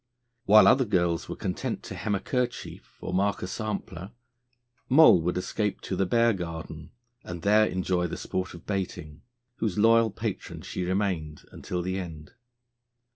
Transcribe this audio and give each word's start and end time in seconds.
While 0.45 0.67
other 0.67 0.85
girls 0.85 1.29
were 1.29 1.35
content 1.35 1.83
to 1.83 1.93
hem 1.93 2.15
a 2.15 2.19
kerchief 2.19 2.97
or 3.01 3.13
mark 3.13 3.43
a 3.43 3.47
sampler, 3.47 4.09
Moll 4.89 5.21
would 5.21 5.37
escape 5.37 5.79
to 5.81 5.95
the 5.95 6.07
Bear 6.07 6.33
Garden, 6.33 6.89
and 7.23 7.43
there 7.43 7.67
enjoy 7.67 8.07
the 8.07 8.17
sport 8.17 8.55
of 8.55 8.65
baiting, 8.65 9.21
whose 9.57 9.77
loyal 9.77 10.09
patron 10.09 10.63
she 10.63 10.83
remained 10.85 11.45
unto 11.51 11.79
the 11.83 11.99
end. 11.99 12.33